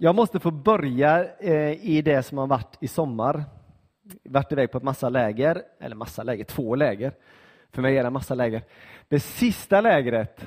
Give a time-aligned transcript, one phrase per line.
[0.00, 3.44] Jag måste få börja eh, i det som har varit i sommar.
[4.24, 7.12] Varit iväg på ett massa läger, eller massa läger, två läger.
[7.70, 8.62] För mig är det massa läger.
[9.08, 10.46] Det sista lägret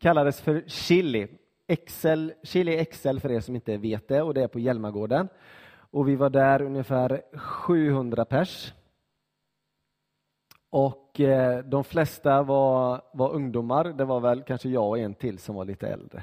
[0.00, 1.28] kallades för Chili.
[1.66, 5.28] Excel, Chili Excel för er som inte vet det och det är på Hjälmagården.
[5.74, 8.74] Och vi var där ungefär 700 pers.
[10.70, 13.84] Och eh, de flesta var, var ungdomar.
[13.84, 16.22] Det var väl kanske jag och en till som var lite äldre.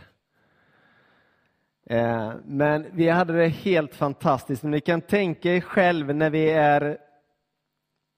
[1.91, 4.63] Eh, men vi hade det helt fantastiskt.
[4.63, 6.97] Ni kan tänka er själv när vi är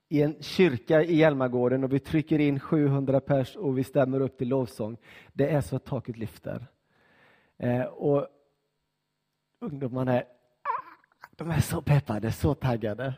[0.09, 4.37] i en kyrka i Hjälmagården och vi trycker in 700 pers och vi stämmer upp
[4.37, 4.97] till lovsång.
[5.33, 6.67] Det är så att taket lyfter.
[7.57, 8.27] Eh, och
[9.59, 13.13] ungdomarna är, ah, de är så peppade, så taggade.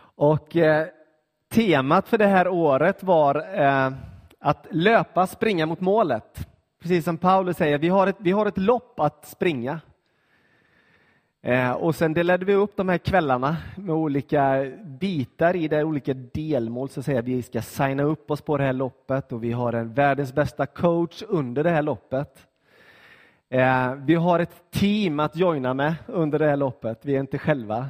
[0.00, 0.86] Och eh,
[1.48, 3.34] temat för det här året var
[4.38, 6.48] att löpa, springa mot målet.
[6.80, 9.80] Precis som Paulus säger, vi har ett, vi har ett lopp att springa.
[11.42, 16.14] Eh, och sen delade vi upp de här kvällarna med olika bitar i det, olika
[16.14, 16.88] delmål.
[16.88, 17.22] Så att säga.
[17.22, 20.66] Vi ska signa upp oss på det här loppet och vi har en världens bästa
[20.66, 22.46] coach under det här loppet.
[23.48, 27.00] Eh, vi har ett team att joina med under det här loppet.
[27.02, 27.88] Vi är inte själva.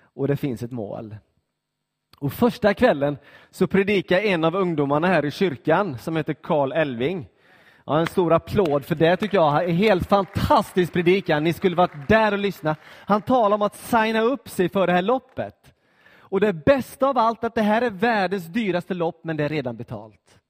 [0.00, 1.16] Och det finns ett mål.
[2.18, 3.18] Och första kvällen
[3.50, 7.28] så predikar en av ungdomarna här i kyrkan som heter Karl Elving.
[7.90, 11.44] Ja, en stor applåd för det tycker jag är helt fantastisk predikan.
[11.44, 12.76] Ni skulle varit där och lyssna.
[12.84, 15.74] Han talar om att signa upp sig för det här loppet.
[16.18, 19.48] Och det bästa av allt att det här är världens dyraste lopp, men det är
[19.48, 20.40] redan betalt.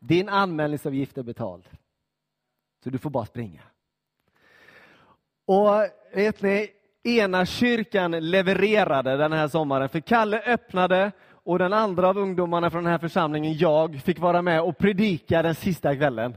[0.00, 1.68] Din anmälningsavgift är betald.
[2.84, 3.62] Så du får bara springa.
[5.46, 5.70] Och
[6.14, 6.70] vet ni,
[7.02, 11.12] ena kyrkan levererade den här sommaren, för Kalle öppnade
[11.44, 15.42] och den andra av ungdomarna från den här församlingen, jag, fick vara med och predika
[15.42, 16.36] den sista kvällen.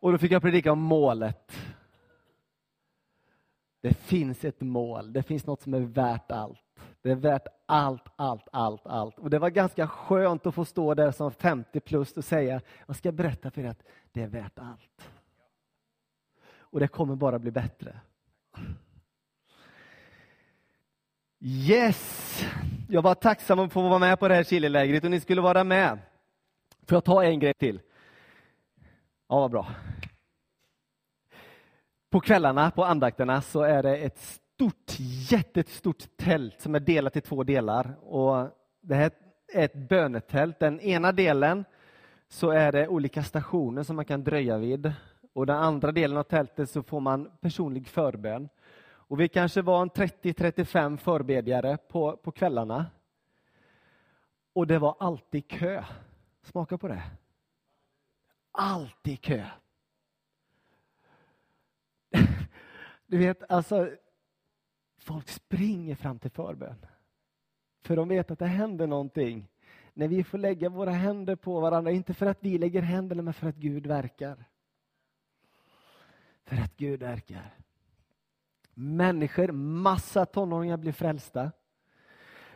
[0.00, 1.52] Och då fick jag predika om målet.
[3.80, 6.60] Det finns ett mål, det finns något som är värt allt.
[7.02, 9.18] Det är värt allt, allt, allt, allt.
[9.18, 12.96] Och det var ganska skönt att få stå där som 50 plus och säga, jag
[12.96, 13.82] ska berätta för er att
[14.12, 15.08] det är värt allt.
[16.56, 18.00] Och det kommer bara bli bättre.
[21.40, 22.44] Yes!
[22.88, 25.64] Jag var tacksam att få vara med på det här Chilelägret och ni skulle vara
[25.64, 25.98] med.
[26.86, 27.80] Får jag ta en grej till?
[29.28, 29.66] Ja, vad bra.
[32.10, 34.96] På kvällarna, på andakterna, så är det ett stort,
[35.30, 37.96] jättestort tält som är delat i två delar.
[38.00, 38.48] Och
[38.80, 39.10] det här
[39.52, 40.58] är ett bönetält.
[40.58, 41.64] Den ena delen
[42.28, 44.92] så är det olika stationer som man kan dröja vid.
[45.32, 48.48] Och den andra delen av tältet så får man personlig förbön.
[49.14, 52.86] Och vi kanske var en 30-35 förbedjare på, på kvällarna.
[54.52, 55.84] Och det var alltid kö.
[56.42, 57.02] Smaka på det.
[58.50, 59.46] Alltid kö.
[63.06, 63.90] Du vet, alltså,
[64.98, 66.86] folk springer fram till förbön.
[67.82, 69.48] För de vet att det händer någonting
[69.92, 71.90] när vi får lägga våra händer på varandra.
[71.90, 74.44] Inte för att vi lägger händerna, men för att Gud verkar.
[76.44, 77.63] För att Gud verkar.
[78.74, 81.52] Människor, massa tonåringar blev frälsta.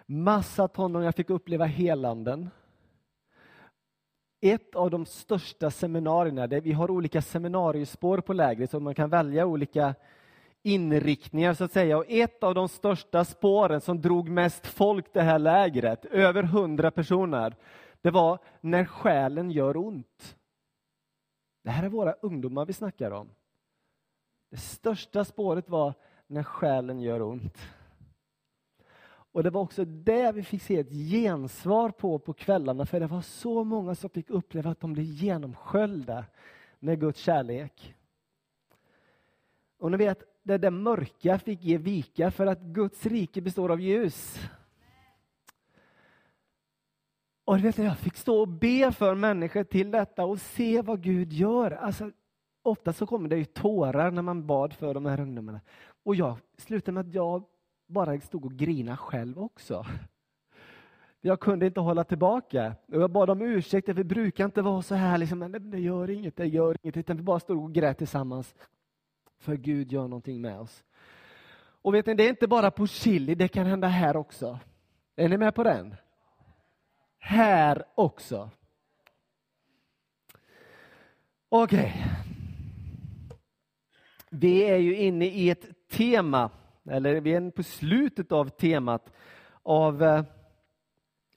[0.06, 2.50] Massa tonåringar fick uppleva helanden.
[4.40, 9.10] Ett av de största seminarierna, där vi har olika seminariespår på lägret, så man kan
[9.10, 9.94] välja olika
[10.62, 11.98] inriktningar så att säga.
[11.98, 16.90] Och ett av de största spåren som drog mest folk det här lägret, över hundra
[16.90, 17.56] personer,
[18.00, 20.36] det var när själen gör ont.
[21.64, 23.30] Det här är våra ungdomar vi snackar om.
[24.50, 25.94] Det största spåret var
[26.28, 27.58] när själen gör ont.
[29.32, 33.06] Och det var också det vi fick se ett gensvar på på kvällarna, för det
[33.06, 36.24] var så många som fick uppleva att de blev genomsköljda
[36.78, 37.94] med Guds kärlek.
[39.78, 43.80] Och ni vet, det där mörka fick ge vika för att Guds rike består av
[43.80, 44.38] ljus.
[47.44, 51.32] Och vet, jag fick stå och be för människor till detta och se vad Gud
[51.32, 51.70] gör.
[51.70, 52.10] Alltså,
[52.62, 55.60] ofta så kommer det ju tårar när man bad för de här ungdomarna.
[56.08, 57.44] Och jag slutade med att jag
[57.86, 59.86] bara stod och grina själv också.
[61.20, 62.74] Jag kunde inte hålla tillbaka.
[62.86, 66.36] Jag bad om ursäkt, vi brukar inte vara så här, liksom, men det gör inget,
[66.36, 68.54] det gör inget, utan vi bara stod och grät tillsammans.
[69.38, 70.84] För Gud gör någonting med oss.
[71.82, 74.58] Och vet ni, det är inte bara på Chili, det kan hända här också.
[75.16, 75.94] Är ni med på den?
[77.18, 78.50] Här också.
[81.48, 81.78] Okej.
[81.78, 82.18] Okay.
[84.30, 86.50] Vi är ju inne i ett tema,
[86.84, 89.12] eller vi är på slutet av temat
[89.62, 90.24] av eh,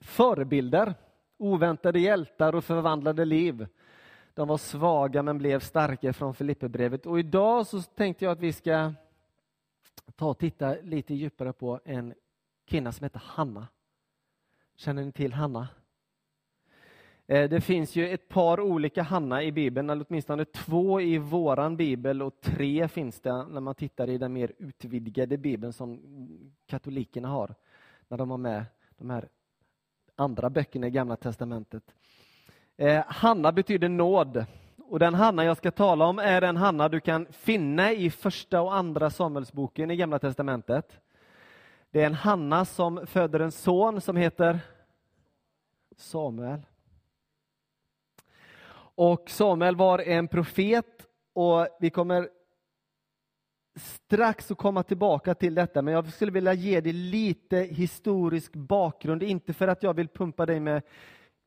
[0.00, 0.94] förebilder,
[1.38, 3.66] oväntade hjältar och förvandlade liv.
[4.34, 7.06] De var svaga men blev starka från Filipperbrevet.
[7.06, 8.92] Och idag så tänkte jag att vi ska
[10.16, 12.14] ta och titta lite djupare på en
[12.66, 13.68] kvinna som heter Hanna.
[14.76, 15.68] Känner ni till Hanna?
[17.32, 21.76] Eh, det finns ju ett par olika Hanna i Bibeln, eller åtminstone två i våran
[21.76, 26.00] bibel och tre finns det när man tittar i den mer utvidgade bibeln som
[26.66, 27.54] katolikerna har,
[28.08, 28.64] när de har med
[28.98, 29.28] de här
[30.16, 31.82] andra böckerna i Gamla testamentet.
[32.76, 34.44] Eh, Hanna betyder nåd.
[34.78, 38.60] Och den Hanna jag ska tala om är den Hanna du kan finna i första
[38.60, 41.00] och andra Samuelsboken i Gamla testamentet.
[41.90, 44.60] Det är en Hanna som föder en son som heter
[45.96, 46.62] Samuel.
[48.94, 52.28] Och Samuel var en profet och vi kommer
[53.74, 59.22] strax att komma tillbaka till detta, men jag skulle vilja ge dig lite historisk bakgrund,
[59.22, 60.82] inte för att jag vill pumpa dig med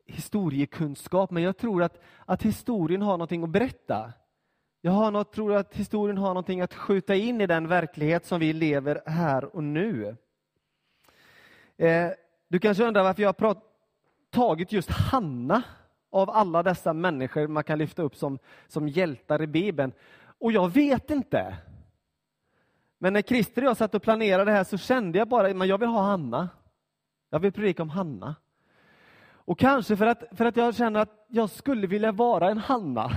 [0.06, 4.12] historiekunskap, men jag tror att, att historien har någonting att berätta.
[4.80, 8.40] Jag har något, tror att historien har någonting att skjuta in i den verklighet som
[8.40, 10.16] vi lever här och nu.
[11.76, 12.10] Eh,
[12.48, 13.56] du kanske undrar varför jag har
[14.30, 15.62] tagit just Hanna
[16.10, 19.92] av alla dessa människor man kan lyfta upp som, som hjältar i Bibeln.
[20.38, 21.56] Och jag vet inte.
[22.98, 25.68] Men när Christer och jag satt och planerade det här så kände jag bara att
[25.68, 26.48] jag vill ha Hanna.
[27.30, 28.34] Jag vill predika om Hanna.
[29.28, 33.10] Och kanske för att, för att jag känner att jag skulle vilja vara en Hanna.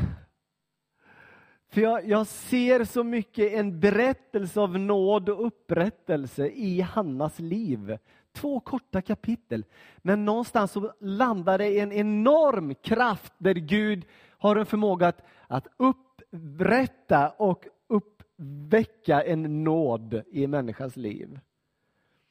[1.69, 7.97] För jag, jag, ser så mycket en berättelse av nåd och upprättelse i Hannas liv.
[8.39, 9.65] Två korta kapitel,
[9.97, 14.05] men någonstans så landar det i en enorm kraft där Gud
[14.37, 21.39] har en förmåga att, att upprätta och uppväcka en nåd i en människas liv.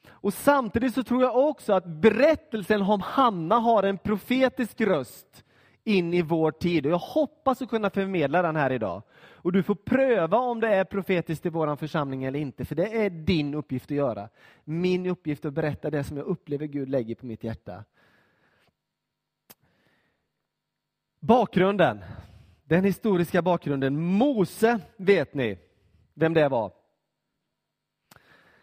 [0.09, 5.45] Och Samtidigt så tror jag också att berättelsen om Hanna har en profetisk röst
[5.85, 6.87] in i vår tid.
[6.87, 9.03] Och jag hoppas att kunna förmedla den här idag.
[9.41, 13.05] Och Du får pröva om det är profetiskt i vår församling eller inte, för det
[13.05, 14.29] är din uppgift att göra.
[14.65, 17.85] Min uppgift att berätta det som jag upplever Gud lägger på mitt hjärta.
[21.21, 22.05] Bakgrunden,
[22.65, 24.01] den historiska bakgrunden.
[24.01, 25.59] Mose, vet ni
[26.15, 26.73] vem det var?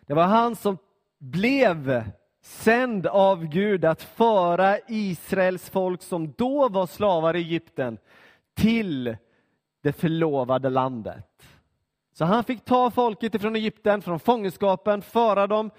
[0.01, 0.78] Det var han som
[1.18, 2.04] blev
[2.42, 7.98] sänd av Gud att föra Israels folk som då var slavar i Egypten
[8.54, 9.18] till
[9.86, 11.48] det förlovade landet.
[12.14, 15.72] Så han fick ta folket ifrån Egypten, från fångenskapen, föra dem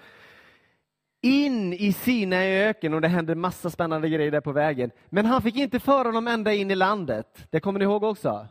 [1.21, 4.91] in i sina öken och det hände massa spännande grejer där på vägen.
[5.09, 7.47] Men han fick inte föra dem ända in i landet.
[7.49, 8.47] Det kommer ni ihåg också?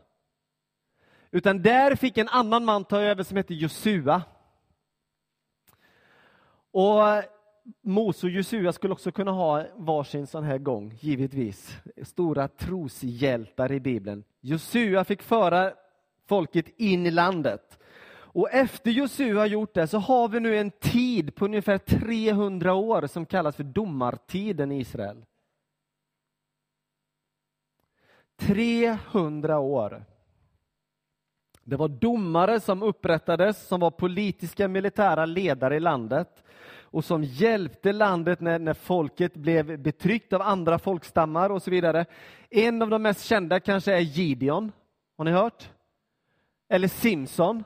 [1.30, 4.22] Utan där fick en annan man ta över som hette Josua.
[6.70, 7.02] Och
[7.82, 11.76] Mose och Josua skulle också kunna ha varsin sån här gång, givetvis.
[12.02, 14.24] Stora troshjältar i Bibeln.
[14.46, 15.72] Josua fick föra
[16.26, 17.78] folket in i landet.
[18.08, 23.06] Och efter Josua gjort det så har vi nu en tid på ungefär 300 år
[23.06, 25.24] som kallas för domartiden i Israel.
[28.36, 30.04] 300 år.
[31.62, 36.44] Det var domare som upprättades, som var politiska militära ledare i landet
[36.96, 42.06] och som hjälpte landet när, när folket blev betryckt av andra folkstammar och så vidare.
[42.50, 44.72] En av de mest kända kanske är Gideon.
[45.16, 45.70] Har ni hört?
[46.68, 47.64] Eller Simson.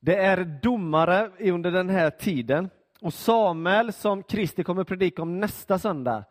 [0.00, 2.70] Det är domare under den här tiden.
[3.00, 6.24] Och Samuel, som Kristi kommer att predika om nästa söndag,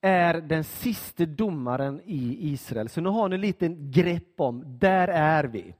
[0.00, 2.88] är den sista domaren i Israel.
[2.88, 5.74] Så nu har ni lite grepp om, där är vi.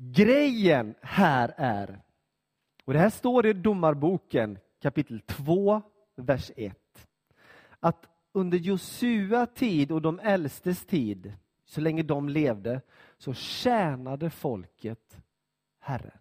[0.00, 2.02] Grejen här är,
[2.84, 5.82] och det här står i Domarboken kapitel 2,
[6.16, 7.08] vers 1,
[7.80, 11.32] att under Josua tid och de äldstes tid,
[11.64, 12.80] så länge de levde,
[13.16, 15.18] så tjänade folket
[15.78, 16.18] Herren.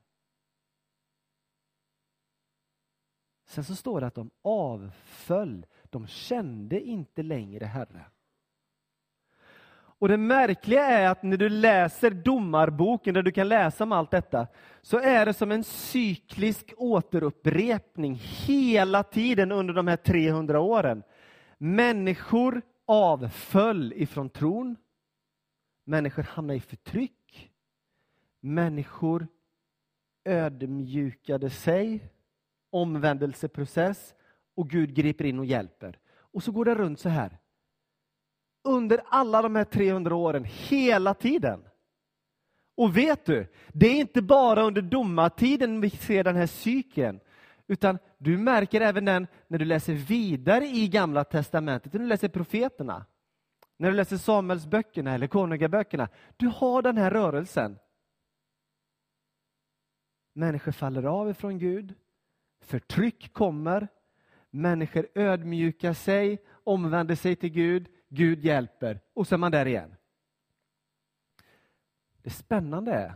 [3.45, 8.11] Sen så står det att de avföll, de kände inte längre Herren.
[9.99, 14.11] Och det märkliga är att när du läser domarboken, där du kan läsa om allt
[14.11, 14.47] detta,
[14.81, 21.03] så är det som en cyklisk återupprepning hela tiden under de här 300 åren.
[21.57, 24.75] Människor avföll ifrån tron.
[25.85, 27.51] Människor hamnade i förtryck.
[28.39, 29.27] Människor
[30.25, 32.09] ödmjukade sig,
[32.69, 34.15] omvändelseprocess
[34.55, 35.99] och Gud griper in och hjälper.
[36.07, 37.37] Och så går det runt så här
[38.67, 41.63] under alla de här 300 åren, hela tiden.
[42.77, 47.19] Och vet du, det är inte bara under domartiden vi ser den här cykeln,
[47.67, 52.29] utan du märker även den när du läser vidare i Gamla testamentet, när du läser
[52.29, 53.05] profeterna.
[53.77, 56.09] när du läser Samuelsböckerna eller Konungaböckerna.
[56.37, 57.79] Du har den här rörelsen.
[60.33, 61.93] Människor faller av ifrån Gud.
[62.61, 63.87] Förtryck kommer.
[64.49, 67.87] Människor ödmjukar sig, omvänder sig till Gud.
[68.09, 69.95] Gud hjälper och så är man där igen.
[72.21, 73.15] Det spännande är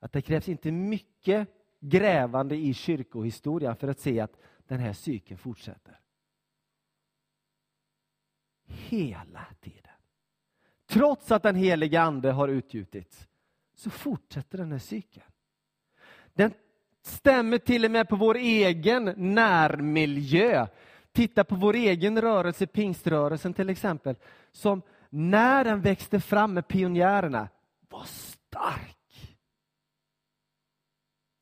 [0.00, 1.48] att det krävs inte mycket
[1.80, 4.36] grävande i kyrkohistorien för att se att
[4.66, 6.00] den här cykeln fortsätter.
[8.66, 9.92] Hela tiden.
[10.86, 13.28] Trots att den heliga ande har utgjutits
[13.74, 15.26] så fortsätter den här cykeln.
[16.34, 16.52] Den
[17.02, 20.66] stämmer till och med på vår egen närmiljö.
[21.16, 24.16] Titta på vår egen rörelse, pingströrelsen till exempel,
[24.52, 27.48] som när den växte fram med pionjärerna
[27.88, 29.36] var stark.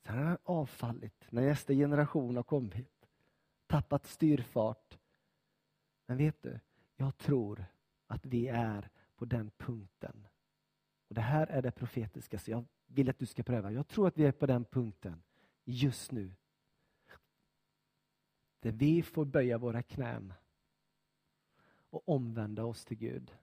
[0.07, 3.07] Sen har den avfallit när nästa generation har kommit,
[3.67, 4.99] tappat styrfart.
[6.07, 6.61] Men vet du,
[6.97, 7.65] jag tror
[8.07, 10.27] att vi är på den punkten.
[11.09, 13.73] Och Det här är det profetiska, så jag vill att du ska pröva.
[13.73, 15.23] Jag tror att vi är på den punkten
[15.65, 16.35] just nu.
[18.65, 20.33] Där vi får böja våra knän
[21.91, 23.37] och omvända oss till Gud.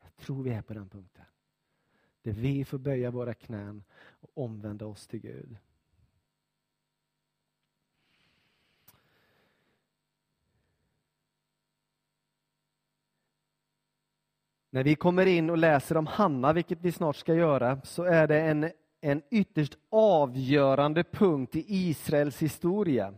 [0.00, 1.24] Jag tror vi är på den punkten.
[2.22, 5.56] Där vi får böja våra knän och omvända oss till Gud.
[14.74, 18.26] När vi kommer in och läser om Hanna, vilket vi snart ska göra, så är
[18.26, 23.14] det en, en ytterst avgörande punkt i Israels historia.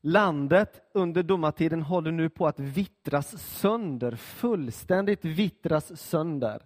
[0.00, 6.62] Landet under domartiden håller nu på att vittras sönder, fullständigt vittras sönder.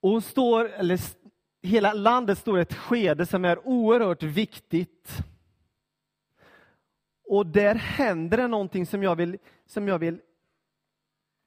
[0.00, 1.00] Och står, eller,
[1.62, 5.18] hela landet står i ett skede som är oerhört viktigt.
[7.28, 10.20] Och där händer det någonting som jag vill, som jag vill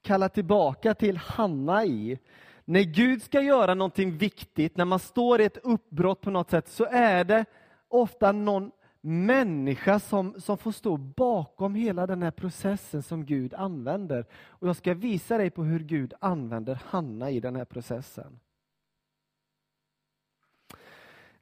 [0.01, 2.19] kalla tillbaka till Hanna i.
[2.65, 6.67] När Gud ska göra någonting viktigt, när man står i ett uppbrott på något sätt,
[6.67, 7.45] så är det
[7.87, 14.25] ofta någon människa som, som får stå bakom hela den här processen som Gud använder.
[14.47, 18.39] Och Jag ska visa dig på hur Gud använder Hanna i den här processen.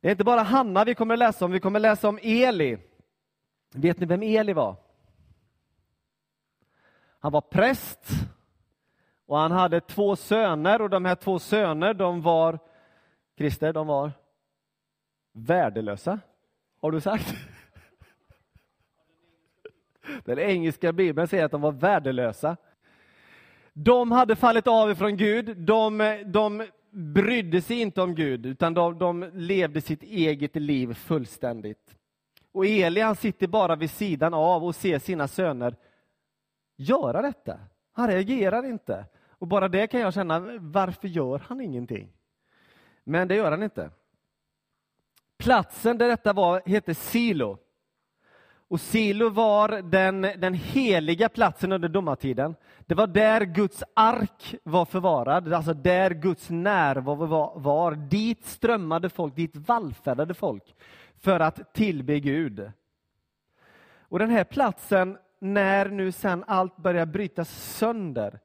[0.01, 2.19] Det är inte bara Hanna vi kommer att läsa om, vi kommer att läsa om
[2.21, 2.77] Eli.
[3.73, 4.75] Vet ni vem Eli var?
[7.19, 8.09] Han var präst
[9.29, 12.59] och han hade två söner och de här två söner de var,
[13.37, 14.11] Christer, de var
[15.33, 16.19] värdelösa.
[16.81, 17.35] Har du sagt?
[20.25, 22.57] Den engelska bibeln säger att de var värdelösa.
[23.73, 25.57] De hade fallit av ifrån Gud.
[25.57, 31.95] De, de brydde sig inte om Gud, utan de, de levde sitt eget liv fullständigt.
[32.51, 35.75] Och Eli han sitter bara vid sidan av och ser sina söner
[36.77, 37.59] göra detta.
[37.93, 39.05] Han reagerar inte.
[39.39, 42.13] Och bara det kan jag känna, varför gör han ingenting?
[43.03, 43.89] Men det gör han inte.
[45.37, 47.57] Platsen där detta var hette Silo.
[48.67, 52.55] Och Silo var den, den heliga platsen under domartiden.
[52.85, 57.91] Det var där Guds ark var förvarad, alltså där Guds närvaro var, var.
[57.91, 60.75] Dit strömmade folk, dit vallfärdade folk
[61.17, 62.71] för att tillbe Gud.
[63.99, 68.39] Och den här platsen, när nu sen allt börjar brytas sönder,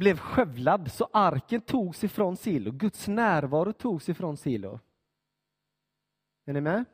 [0.00, 2.70] blev skövlad så arken togs ifrån Silo.
[2.72, 4.80] Guds närvaro togs ifrån Silo.
[6.46, 6.84] Är ni med?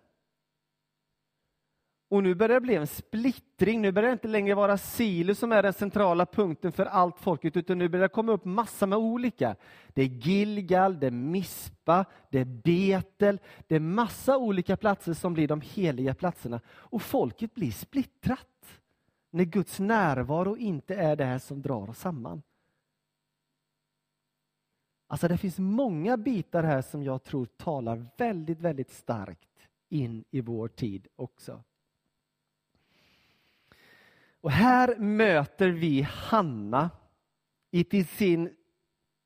[2.08, 3.82] Och nu börjar det bli en splittring.
[3.82, 7.56] Nu börjar det inte längre vara Silo som är den centrala punkten för allt folket,
[7.56, 9.56] utan nu börjar det komma upp massor med olika.
[9.88, 15.34] Det är Gilgal, det är Mispa, det är Betel, det är massa olika platser som
[15.34, 16.60] blir de heliga platserna.
[16.68, 18.80] Och folket blir splittrat
[19.30, 22.42] när Guds närvaro inte är det här som drar oss samman.
[25.06, 30.40] Alltså det finns många bitar här som jag tror talar väldigt, väldigt starkt in i
[30.40, 31.62] vår tid också.
[34.40, 36.90] Och här möter vi Hanna
[37.70, 38.56] i till sin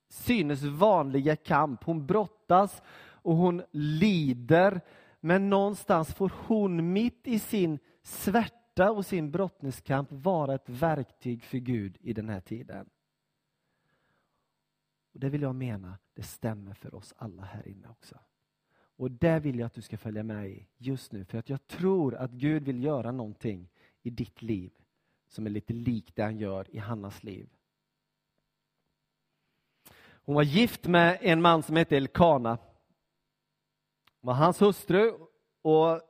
[0.09, 1.85] synes vanliga kamp.
[1.85, 2.83] Hon brottas
[3.23, 4.81] och hon lider,
[5.21, 11.59] men någonstans får hon mitt i sin svärta och sin brottningskamp vara ett verktyg för
[11.59, 12.89] Gud i den här tiden.
[15.13, 18.19] Och Det vill jag mena, det stämmer för oss alla här inne också.
[18.97, 21.67] Och det vill jag att du ska följa med i just nu, för att jag
[21.67, 23.69] tror att Gud vill göra någonting
[24.03, 24.73] i ditt liv
[25.29, 27.49] som är lite likt det han gör i Hannas liv.
[30.25, 32.59] Hon var gift med en man som hette Elkana.
[34.21, 35.13] Hon var hans hustru
[35.63, 36.01] och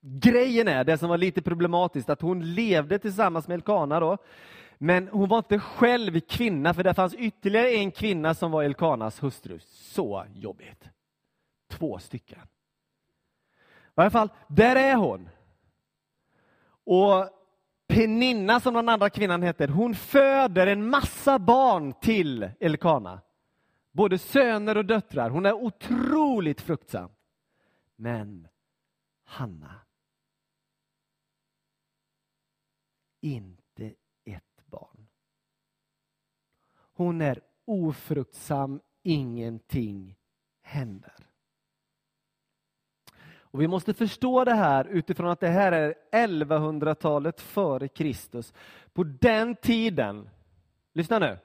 [0.00, 4.18] Grejen är, det som var lite problematiskt, att hon levde tillsammans med Elkana då,
[4.78, 9.22] men hon var inte själv kvinna, för det fanns ytterligare en kvinna som var Elkanas
[9.22, 9.58] hustru.
[9.60, 10.84] Så jobbigt.
[11.68, 12.38] Två stycken.
[12.38, 15.28] I alla fall, där är hon.
[16.84, 17.28] Och
[17.86, 23.20] Peninna, som den andra kvinnan heter, hon föder en massa barn till Elkana.
[23.92, 25.30] Både söner och döttrar.
[25.30, 27.10] Hon är otroligt fruktsam.
[27.96, 28.48] Men
[29.24, 29.74] Hanna,
[33.20, 33.94] inte
[34.24, 35.06] ett barn.
[36.98, 40.16] Hon är ofruktsam, ingenting
[40.62, 41.14] händer.
[43.38, 48.52] Och Vi måste förstå det här utifrån att det här är 1100-talet före Kristus.
[48.92, 50.30] På den tiden,
[50.94, 51.38] lyssna nu.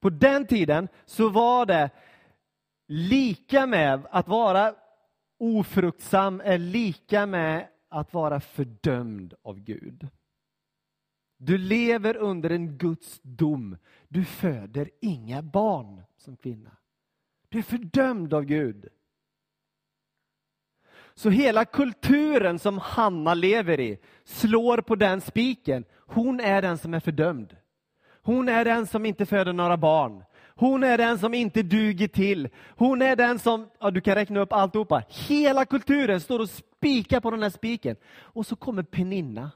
[0.00, 1.90] På den tiden så var det
[2.88, 4.74] lika med att vara
[5.38, 10.08] ofruktsam är lika med att vara fördömd av Gud.
[11.44, 13.76] Du lever under en Guds dom.
[14.08, 16.70] Du föder inga barn som kvinna.
[17.48, 18.88] Du är fördömd av Gud.
[21.14, 25.84] Så hela kulturen som Hanna lever i slår på den spiken.
[25.96, 27.56] Hon är den som är fördömd.
[28.22, 30.24] Hon är den som inte föder några barn.
[30.54, 32.48] Hon är den som inte duger till.
[32.76, 35.02] Hon är den som, ja, du kan räkna upp alltihopa.
[35.08, 37.96] Hela kulturen står och spikar på den här spiken.
[38.14, 39.50] Och så kommer Peninna,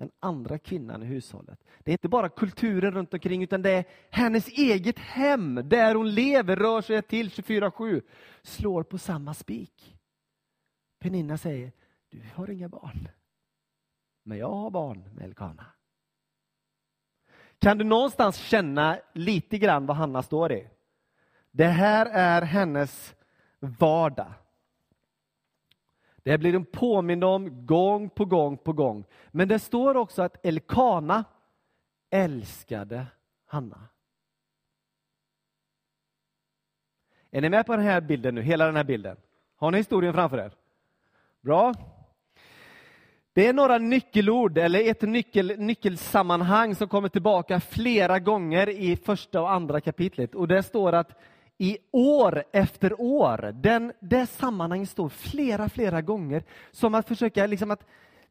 [0.00, 1.64] den andra kvinnan i hushållet.
[1.78, 6.14] Det är inte bara kulturen runt omkring utan det är hennes eget hem, där hon
[6.14, 8.02] lever, rör sig till 24-7,
[8.42, 9.96] slår på samma spik.
[10.98, 11.72] Peninna säger,
[12.10, 13.08] du har inga barn.
[14.22, 15.66] Men jag har barn med Elkana.
[17.58, 20.68] Kan du någonstans känna lite grann vad Hanna står i?
[21.50, 23.14] Det här är hennes
[23.58, 24.32] vardag.
[26.22, 29.04] Det blir hon påmind om gång på gång på gång.
[29.30, 31.24] Men det står också att Elkana
[32.10, 33.06] älskade
[33.46, 33.88] Hanna.
[37.30, 38.42] Är ni med på den här bilden nu?
[38.42, 39.16] Hela den här bilden?
[39.56, 40.52] Har ni historien framför er?
[41.40, 41.74] Bra.
[43.32, 49.40] Det är några nyckelord eller ett nyckel, nyckelsammanhang som kommer tillbaka flera gånger i första
[49.40, 50.34] och andra kapitlet.
[50.34, 51.20] Och det står att
[51.62, 57.70] i år efter år, den, det sammanhanget står flera, flera gånger som att försöka liksom
[57.70, 57.86] att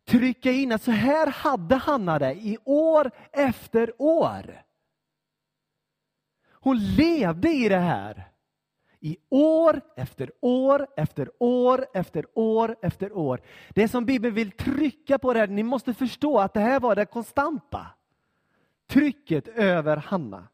[0.05, 4.63] trycka in att så här hade Hanna det i år efter år.
[6.51, 8.31] Hon levde i det här
[8.99, 13.41] i år efter år efter år efter år efter år.
[13.69, 16.95] Det som Bibeln vill trycka på det här, ni måste förstå att det här var
[16.95, 17.87] det konstanta
[18.87, 20.47] trycket över Hanna.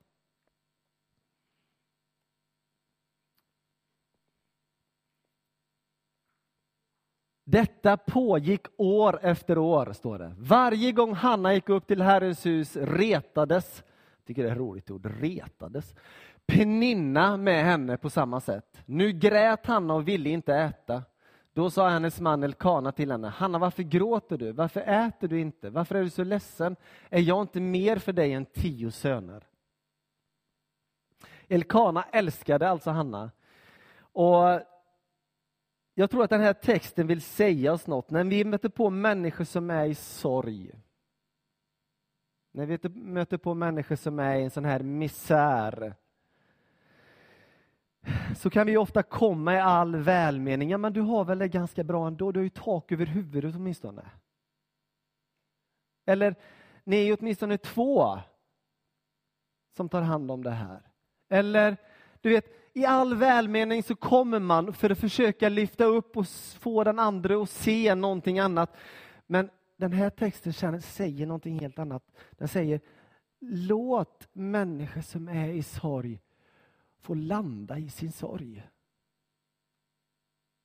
[7.48, 10.36] Detta pågick år efter år, står det.
[10.38, 13.84] Varje gång Hanna gick upp till Herrens hus retades,
[14.18, 15.96] jag tycker det är ett roligt ord, retades,
[16.46, 18.82] Peninna med henne på samma sätt.
[18.86, 21.04] Nu grät Hanna och ville inte äta.
[21.54, 24.52] Då sa hennes man Elkana till henne, Hanna varför gråter du?
[24.52, 25.70] Varför äter du inte?
[25.70, 26.76] Varför är du så ledsen?
[27.10, 29.44] Är jag inte mer för dig än tio söner?
[31.48, 33.32] Elkana älskade alltså Hanna.
[34.00, 34.62] Och
[35.98, 38.10] jag tror att den här texten vill säga oss något.
[38.10, 40.72] När vi möter på människor som är i sorg,
[42.52, 45.96] när vi möter på människor som är i en sån här misär,
[48.38, 50.70] så kan vi ofta komma i all välmening.
[50.70, 53.56] Ja, men du har väl det ganska bra ändå, du har ju tak över huvudet
[53.56, 54.10] åtminstone.
[56.06, 56.36] Eller,
[56.84, 58.20] ni är ju åtminstone två
[59.76, 60.82] som tar hand om det här.
[61.30, 61.78] Eller,
[62.22, 66.28] du vet, i all välmening så kommer man för att försöka lyfta upp och
[66.60, 68.76] få den andra att se någonting annat.
[69.28, 72.04] Men den här texten säger någonting helt annat.
[72.32, 72.82] Den säger,
[73.40, 76.22] låt människor som är i sorg
[77.00, 78.68] få landa i sin sorg.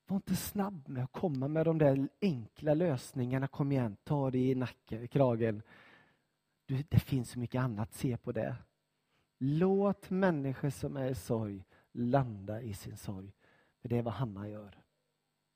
[0.06, 3.48] Var inte snabb med att komma med de där enkla lösningarna.
[3.48, 5.62] Kom igen, ta det i nacken, kragen.
[6.66, 8.56] Du, det finns så mycket annat, se på det.
[9.38, 13.32] Låt människor som är i sorg landa i sin sorg.
[13.80, 14.82] För det är vad Hanna gör.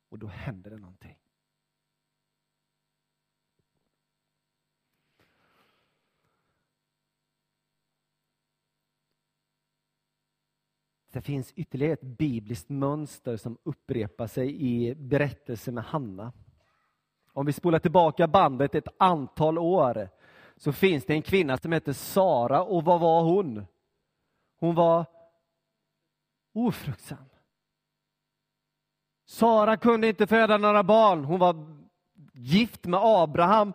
[0.09, 1.19] Och då händer det någonting.
[11.15, 16.33] Det finns ytterligare ett bibliskt mönster som upprepar sig i berättelsen med Hanna.
[17.33, 20.09] Om vi spolar tillbaka bandet ett antal år
[20.57, 23.67] så finns det en kvinna som heter Sara och vad var hon?
[24.59, 25.07] Hon var
[26.55, 27.25] ofruktsam.
[29.27, 31.25] Sara kunde inte föda några barn.
[31.25, 31.85] Hon var
[32.35, 33.73] gift med Abraham.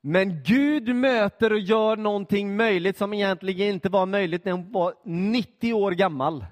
[0.00, 4.94] Men Gud möter och gör någonting möjligt som egentligen inte var möjligt när hon var
[5.04, 6.46] 90 år gammal.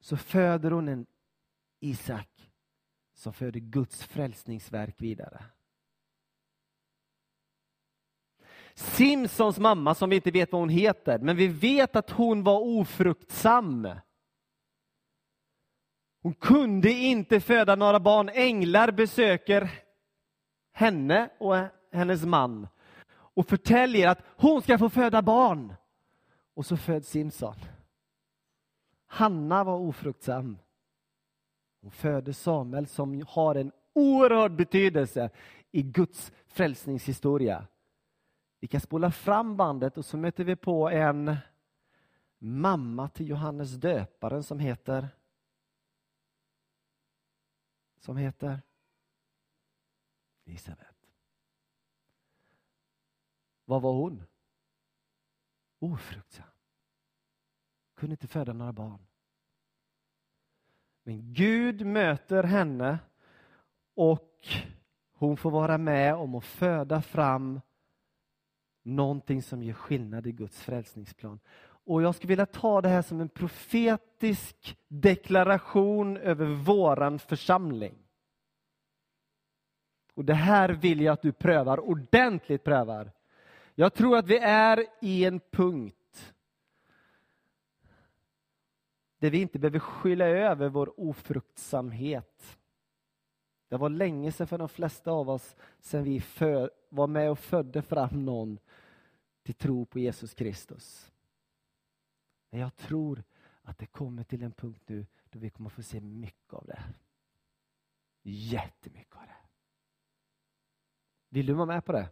[0.00, 1.06] Så föder hon en
[1.80, 2.50] Isak
[3.14, 5.44] som föder Guds frälsningsverk vidare.
[8.74, 12.60] Simpsons mamma, som vi inte vet vad hon heter, men vi vet att hon var
[12.60, 13.88] ofruktsam.
[16.22, 18.28] Hon kunde inte föda några barn.
[18.28, 19.70] Änglar besöker
[20.72, 21.56] henne och
[21.92, 22.68] hennes man
[23.10, 25.74] och förtäljer att hon ska få föda barn.
[26.54, 27.54] Och så föds Simson.
[29.06, 30.58] Hanna var ofruktsam.
[31.82, 35.30] Hon föder Samuel som har en oerhörd betydelse
[35.72, 37.66] i Guds frälsningshistoria.
[38.64, 41.36] Vi kan spola fram bandet och så möter vi på en
[42.38, 45.08] mamma till Johannes döparen som heter
[47.96, 48.62] som heter
[50.44, 50.96] Elisabet.
[53.64, 54.24] Vad var hon?
[55.78, 56.46] Ofruktsam.
[57.94, 59.06] Kunde inte föda några barn.
[61.02, 62.98] Men Gud möter henne
[63.94, 64.46] och
[65.12, 67.60] hon får vara med om att föda fram
[68.84, 71.40] någonting som gör skillnad i Guds frälsningsplan.
[71.86, 77.94] Och jag skulle vilja ta det här som en profetisk deklaration över våran församling.
[80.14, 83.10] Och det här vill jag att du prövar, ordentligt prövar.
[83.74, 86.34] Jag tror att vi är i en punkt
[89.18, 92.58] där vi inte behöver skylla över vår ofruktsamhet.
[93.74, 97.38] Det var länge sedan för de flesta av oss sedan vi för, var med och
[97.38, 98.58] födde fram någon
[99.42, 101.12] till tro på Jesus Kristus.
[102.50, 103.22] Men jag tror
[103.62, 106.82] att det kommer till en punkt nu då vi kommer få se mycket av det.
[108.22, 109.48] Jättemycket av det.
[111.28, 112.08] Vill du vara med på det?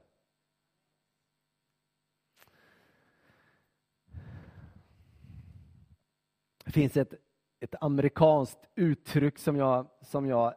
[6.64, 7.14] Det finns ett,
[7.60, 10.54] ett amerikanskt uttryck som jag, som jag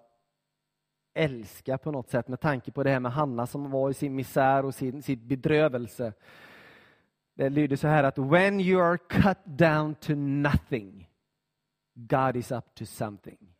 [1.15, 4.15] älska på något sätt med tanke på det här med Hanna som var i sin
[4.15, 6.13] misär och sin, sin bedrövelse.
[7.33, 11.09] Det lyder så här att when you are cut down to nothing,
[11.93, 13.55] God is up to something.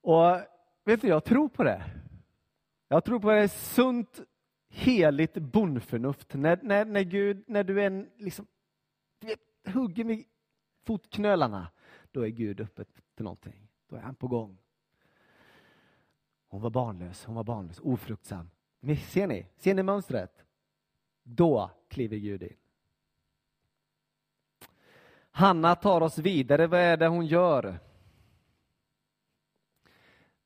[0.00, 0.40] Och
[0.84, 1.82] vet du, jag tror på det.
[2.88, 4.20] Jag tror på det sunt,
[4.68, 6.34] heligt bondförnuft.
[6.34, 8.46] När, när, när Gud, när du är liksom,
[9.66, 10.24] hugger med
[10.86, 11.68] fotknölarna,
[12.10, 13.68] då är Gud uppe till någonting.
[13.88, 14.58] Då är han på gång.
[16.48, 18.50] Hon var barnlös, hon var barnlös, ofruktsam.
[18.80, 19.46] Men ser ni?
[19.56, 20.44] Ser ni mönstret?
[21.22, 22.56] Då kliver Gud in.
[25.30, 26.66] Hanna tar oss vidare.
[26.66, 27.78] Vad är det hon gör?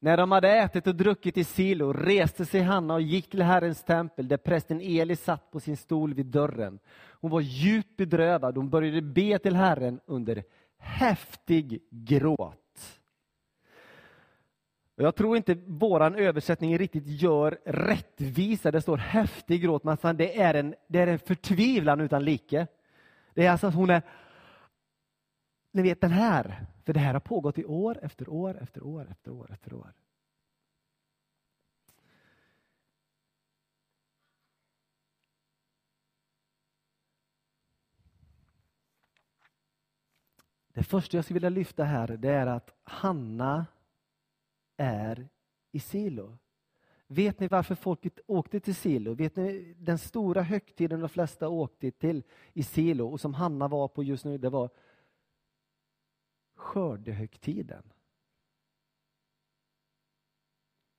[0.02, 3.84] När de hade ätit och druckit i Silo reste sig Hanna och gick till Herrens
[3.84, 6.78] tempel där prästen Eli satt på sin stol vid dörren.
[7.20, 8.56] Hon var djupt bedrövad.
[8.56, 10.44] Hon började be till Herren under
[10.78, 12.69] häftig gråt.
[15.02, 18.70] Jag tror inte vår översättning riktigt gör rättvisa.
[18.70, 22.66] Det står häftig gråt, men det är en, det är en förtvivlan utan like.
[23.34, 24.02] Det är alltså att hon är...
[25.72, 29.06] Ni vet den här, för det här har pågått i år efter år efter år
[29.10, 29.92] efter år efter år.
[40.74, 43.66] Det första jag skulle vilja lyfta här det är att Hanna
[44.80, 45.28] är
[45.72, 46.38] i Silo.
[47.06, 49.14] Vet ni varför folket åkte till Silo?
[49.14, 53.88] Vet ni den stora högtiden de flesta åkte till i Silo och som Hanna var
[53.88, 54.70] på just nu, det var
[56.56, 57.92] skördehögtiden.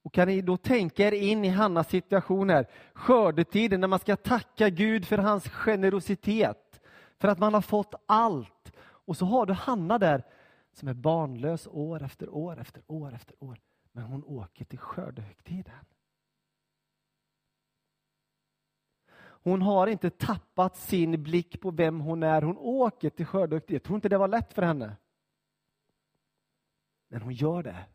[0.03, 4.15] Och kan ni då tänka er in i Hannas situation här, skördetiden när man ska
[4.15, 6.81] tacka Gud för hans generositet,
[7.17, 8.73] för att man har fått allt.
[8.81, 10.23] Och så har du Hanna där
[10.73, 13.59] som är barnlös år efter år efter år efter år.
[13.91, 15.85] Men hon åker till skördehögtiden.
[19.43, 22.41] Hon har inte tappat sin blick på vem hon är.
[22.41, 23.75] Hon åker till skördehögtiden.
[23.75, 24.97] Jag tror inte det var lätt för henne.
[27.07, 27.85] Men hon gör det.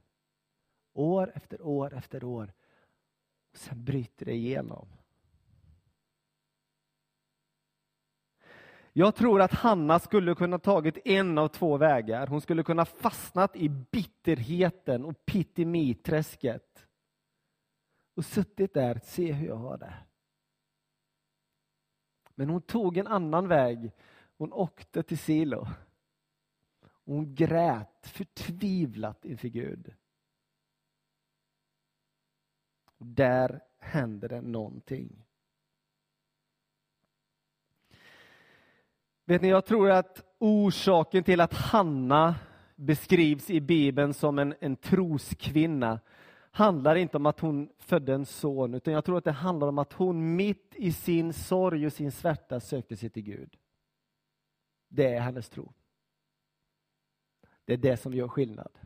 [0.93, 2.53] År efter år efter år.
[3.51, 4.89] Och sen bryter det igenom.
[8.99, 12.27] Jag tror att Hanna skulle kunna tagit en av två vägar.
[12.27, 16.87] Hon skulle kunna fastnat i bitterheten och pittimiträsket.
[18.15, 19.95] Och suttit där, se hur jag har det.
[22.35, 23.93] Men hon tog en annan väg.
[24.37, 25.67] Hon åkte till Silo.
[27.05, 29.95] Hon grät förtvivlat inför Gud.
[32.99, 35.26] Där händer det någonting.
[39.29, 42.35] Vet ni, jag tror att orsaken till att Hanna
[42.77, 46.01] beskrivs i Bibeln som en, en troskvinna
[46.51, 49.79] handlar inte om att hon födde en son, utan jag tror att det handlar om
[49.79, 53.57] att hon mitt i sin sorg och sin svärta sökte sig till Gud.
[54.89, 55.73] Det är hennes tro.
[57.65, 58.79] Det är det som gör skillnad.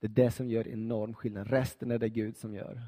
[0.00, 1.50] Det är det som gör enorm skillnad.
[1.50, 2.82] Resten är det Gud som gör.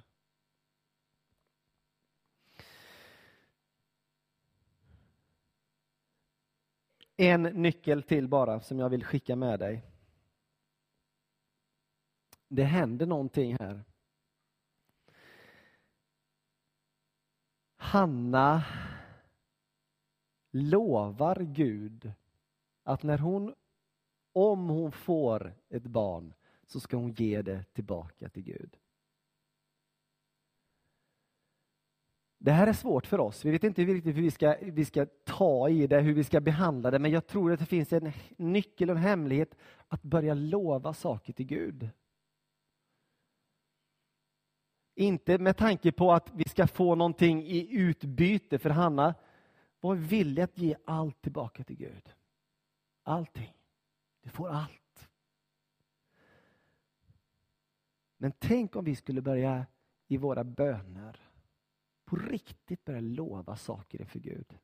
[7.16, 9.82] En nyckel till bara som jag vill skicka med dig.
[12.48, 13.84] Det händer någonting här.
[17.76, 18.64] Hanna
[20.50, 22.12] lovar Gud
[22.82, 23.54] att när hon,
[24.32, 26.34] om hon får ett barn,
[26.66, 28.76] så ska hon ge det tillbaka till Gud.
[32.46, 33.44] Det här är svårt för oss.
[33.44, 36.40] Vi vet inte riktigt hur vi ska, vi ska ta i det, hur vi ska
[36.40, 39.54] behandla det, men jag tror att det finns en nyckel och en hemlighet
[39.88, 41.90] att börja lova saker till Gud.
[44.94, 49.14] Inte med tanke på att vi ska få någonting i utbyte, för Hanna
[49.80, 52.14] var villig att ge allt tillbaka till Gud.
[53.02, 53.54] Allting.
[54.22, 55.08] Du får allt.
[58.16, 59.66] Men tänk om vi skulle börja
[60.08, 61.25] i våra böner
[62.06, 64.58] på riktigt börja lova saker inför Gud.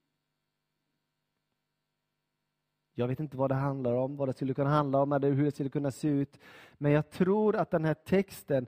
[2.95, 5.45] Jag vet inte vad det handlar om, vad det skulle kunna handla om eller hur
[5.45, 6.39] det skulle kunna se ut.
[6.79, 8.67] Men jag tror att den här texten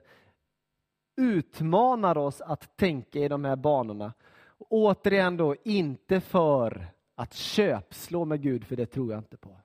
[1.15, 4.13] utmanar oss att tänka i de här banorna.
[4.57, 9.61] återigen då, inte för att köpslå med Gud, för det tror jag inte på.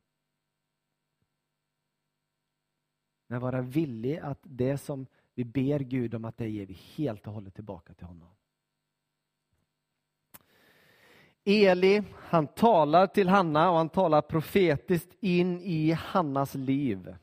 [3.26, 7.26] Men vara villig att det som vi ber Gud om, att det ger vi helt
[7.26, 8.28] och hållet tillbaka till honom.
[11.44, 17.14] Eli, han talar till Hanna och han talar profetiskt in i Hannas liv.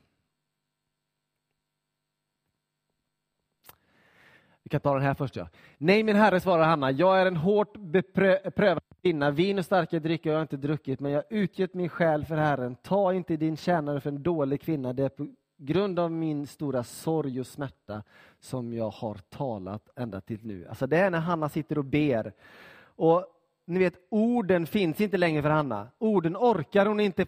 [4.63, 5.36] Vi kan ta den här först.
[5.36, 5.47] Ja.
[5.77, 9.32] Nej, min herre, svarar Hanna, jag är en hårt beprövad kvinna.
[9.32, 12.36] Vin och starka drycker har jag inte druckit, men jag har utgett min själ för
[12.36, 12.75] Herren.
[12.75, 14.93] Ta inte din tjänare för en dålig kvinna.
[14.93, 15.27] Det är på
[15.58, 18.03] grund av min stora sorg och smärta
[18.39, 20.67] som jag har talat ända till nu.
[20.67, 22.34] Alltså det är när Hanna sitter och ber.
[22.80, 23.25] Och
[23.67, 25.91] ni vet, orden finns inte längre för Hanna.
[25.97, 27.25] Orden orkar hon inte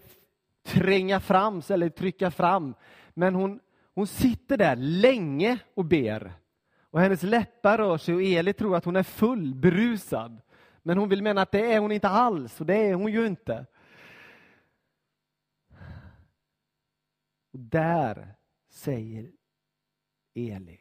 [0.63, 2.75] tränga fram eller trycka fram.
[3.13, 3.59] Men hon,
[3.95, 6.33] hon sitter där länge och ber.
[6.81, 10.41] Och hennes läppar rör sig och Eli tror att hon är full, berusad.
[10.83, 13.27] Men hon vill mena att det är hon inte alls, och det är hon ju
[13.27, 13.65] inte.
[17.53, 18.35] Och där
[18.69, 19.31] säger
[20.33, 20.79] Eli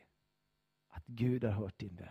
[0.89, 2.09] att Gud har hört din bön.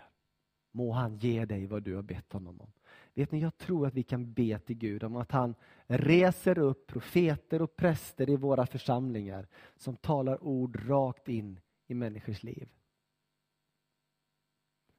[0.72, 2.72] Må han ge dig vad du har bett honom om.
[3.18, 5.56] Vet ni, jag tror att vi kan be till Gud om att han
[5.88, 12.44] reser upp profeter och präster i våra församlingar som talar ord rakt in i människors
[12.44, 12.70] liv.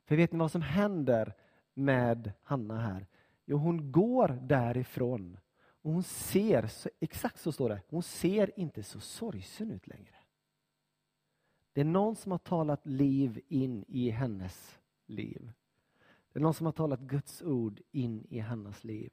[0.04, 1.35] För vet ni vad som händer
[1.74, 3.07] med Hanna här?
[3.44, 5.38] Jo, hon går därifrån
[5.83, 10.16] och hon ser, exakt så står det, hon ser inte så sorgsen ut längre.
[11.72, 15.52] Det är någon som har talat liv in i hennes liv.
[16.32, 19.10] Det är någon som har talat Guds ord in i Hannas liv.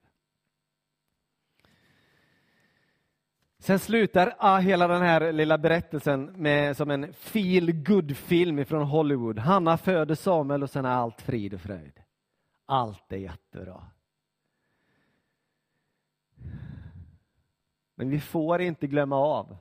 [3.59, 8.83] Sen slutar ah, hela den här lilla berättelsen med, som en feel good film från
[8.83, 9.39] Hollywood.
[9.39, 12.01] Hanna föder Samuel och sen är allt frid och fröjd.
[12.65, 13.87] Allt är jättebra.
[17.95, 19.57] Men vi får inte glömma av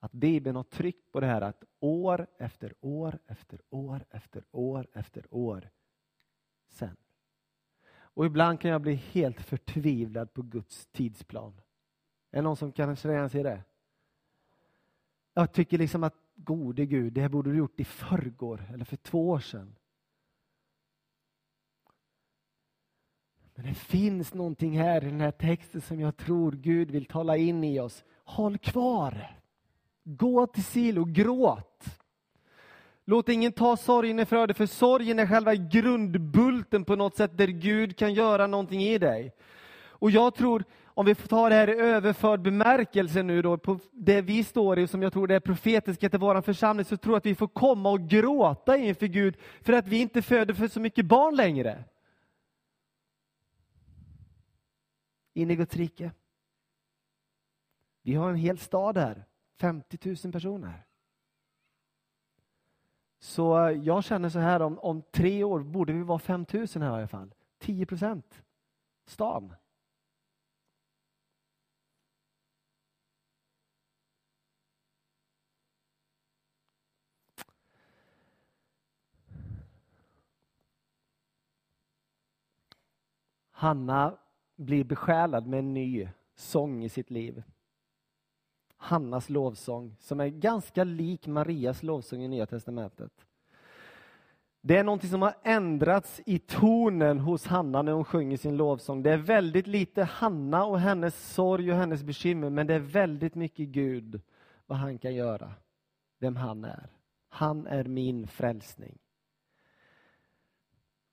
[0.00, 4.86] att Bibeln har tryckt på det här att år efter år efter år efter år
[4.92, 5.70] efter år
[6.68, 6.96] sen.
[8.16, 11.60] Och ibland kan jag bli helt förtvivlad på Guds tidsplan.
[12.30, 13.62] Är det någon som kan känna sig det?
[15.34, 18.96] Jag tycker liksom att gode Gud, det här borde du gjort i förrgår eller för
[18.96, 19.76] två år sedan.
[23.54, 27.36] Men det finns någonting här i den här texten som jag tror Gud vill tala
[27.36, 28.04] in i oss.
[28.24, 29.40] Håll kvar!
[30.04, 31.65] Gå till Silo, gråt!
[33.08, 37.46] Låt ingen ta sorgen ifrån dig, för sorgen är själva grundbulten på något sätt där
[37.46, 39.34] Gud kan göra någonting i dig.
[39.98, 43.78] Och jag tror, om vi får ta det här i överförd bemärkelse nu då, på
[43.92, 47.12] det vi står i, som jag tror det är profetiska till vår församling, så tror
[47.12, 50.68] jag att vi får komma och gråta inför Gud för att vi inte föder för
[50.68, 51.84] så mycket barn längre.
[55.34, 56.10] In i Guds rike.
[58.02, 59.24] Vi har en hel stad här,
[59.60, 60.85] 50 000 personer.
[63.18, 66.82] Så jag känner så här, om, om tre år borde vi vara 5 000 här
[66.82, 67.34] i alla fall.
[67.58, 68.42] 10 procent.
[69.06, 69.54] Stan.
[83.50, 84.18] Hanna
[84.56, 87.42] blir besjälad med en ny sång i sitt liv.
[88.76, 93.12] Hannas lovsång, som är ganska lik Marias lovsång i Nya Testamentet.
[94.60, 99.02] Det är någonting som har ändrats i tonen hos Hanna när hon sjunger sin lovsång.
[99.02, 103.34] Det är väldigt lite Hanna och hennes sorg och hennes bekymmer, men det är väldigt
[103.34, 104.20] mycket Gud,
[104.66, 105.52] vad han kan göra,
[106.18, 106.90] vem han är.
[107.28, 108.98] Han är min frälsning.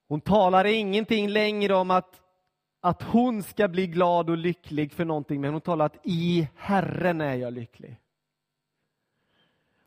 [0.08, 2.23] Hon talar ingenting längre om att
[2.84, 7.20] att hon ska bli glad och lycklig för någonting, men hon talar att i Herren
[7.20, 8.00] är jag lycklig.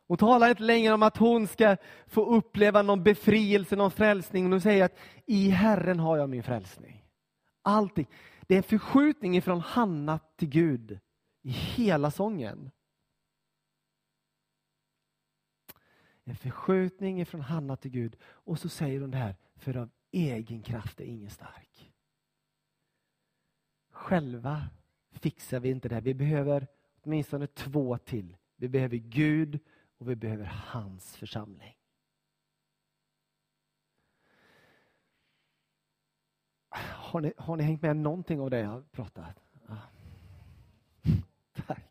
[0.06, 4.52] Hon talar inte längre om att hon ska få uppleva någon befrielse, någon frälsning.
[4.52, 7.04] Hon säger att i Herren har jag min frälsning.
[7.62, 8.06] Allting.
[8.46, 10.98] Det är en förskjutning ifrån Hanna till Gud
[11.42, 12.70] i hela sången.
[16.24, 18.16] En förskjutning ifrån Hanna till Gud.
[18.22, 21.92] Och så säger hon det här, för av egen kraft är ingen stark.
[23.98, 24.68] Själva
[25.10, 26.02] fixar vi inte det här.
[26.02, 26.66] Vi behöver
[27.02, 28.36] åtminstone två till.
[28.56, 29.58] Vi behöver Gud
[29.98, 31.76] och vi behöver hans församling.
[36.70, 39.42] Har ni, har ni hängt med någonting av det jag har pratat?
[39.68, 39.76] Ja.
[41.66, 41.84] Tack.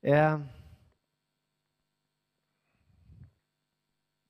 [0.00, 0.40] Eh.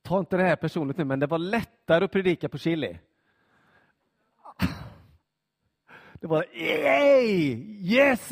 [0.02, 2.98] Ta inte det här personligt nu, men det var lättare att predika på chili.
[6.20, 7.54] Det var yay!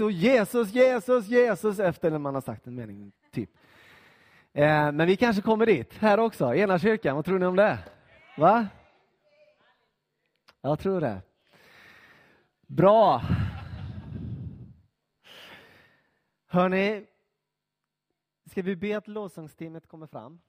[0.04, 3.12] Och Jesus, Jesus, Jesus efter när man har sagt en mening.
[3.30, 3.50] typ.
[4.52, 7.16] Eh, men vi kanske kommer dit här också, ena kyrkan.
[7.16, 7.78] Vad tror ni om det?
[8.36, 8.68] Va?
[10.60, 11.22] Jag tror det.
[12.66, 13.22] Bra.
[16.46, 17.06] Hörni,
[18.50, 20.40] ska vi be att lovsångsteamet kommer fram?